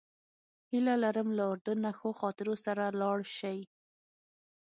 هیله 0.69 0.95
لرم 1.03 1.27
له 1.37 1.43
اردن 1.51 1.77
نه 1.85 1.91
ښو 1.97 2.09
خاطرو 2.19 2.55
سره 2.65 2.85
لاړ 3.01 3.17
شئ. 3.37 3.59